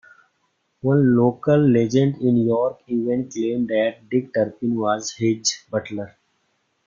One 0.81 1.15
local 1.15 1.59
legend 1.59 2.15
in 2.23 2.37
York 2.37 2.79
even 2.87 3.29
claimed 3.29 3.67
that 3.67 4.09
Dick 4.09 4.33
Turpin 4.33 4.73
was 4.75 5.11
his 5.11 5.57
butler. 5.69 6.15